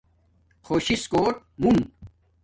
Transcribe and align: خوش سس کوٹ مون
خوش 0.65 0.85
سس 0.99 1.03
کوٹ 1.11 1.35
مون 1.61 1.77